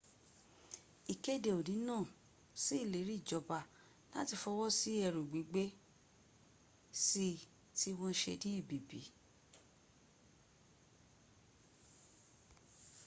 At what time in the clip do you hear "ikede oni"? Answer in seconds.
1.13-1.75